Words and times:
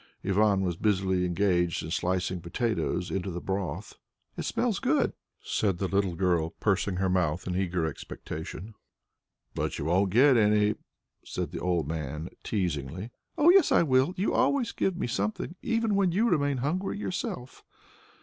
Ivan 0.25 0.61
was 0.61 0.77
busily 0.77 1.25
engaged 1.25 1.83
in 1.83 1.91
slicing 1.91 2.41
potatoes 2.41 3.11
into 3.11 3.29
the 3.29 3.39
broth. 3.39 3.93
"It 4.35 4.45
smells 4.45 4.79
good," 4.79 5.13
said 5.43 5.77
the 5.77 5.87
little 5.87 6.15
girl, 6.15 6.55
pursing 6.59 6.95
her 6.95 7.07
mouth 7.07 7.45
in 7.45 7.55
eager 7.55 7.85
expectation. 7.85 8.73
"But 9.53 9.77
you 9.77 9.85
won't 9.85 10.09
get 10.09 10.37
any," 10.37 10.73
said 11.23 11.51
the 11.51 11.59
old 11.59 11.87
man 11.87 12.29
teasingly. 12.43 13.11
"Oh 13.37 13.51
yes 13.51 13.71
I 13.71 13.83
will. 13.83 14.15
You 14.17 14.29
will 14.29 14.37
always 14.37 14.71
give 14.71 14.97
me 14.97 15.05
something, 15.05 15.53
even 15.61 15.93
when 15.93 16.11
you 16.11 16.27
remain 16.27 16.57
hungry 16.57 16.97
yourself." 16.97 17.63